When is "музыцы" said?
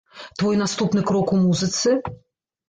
1.43-1.95